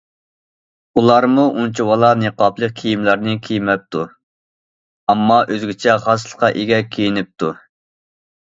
[0.99, 4.03] ئۇلارمۇ ئۇنچىۋالا نىقابلىق كىيىملەرنى كىيمەپتۇ،
[5.15, 7.53] ئەمما ئۆزگىچە خاسلىققا ئىگە كىيىنىپتۇ.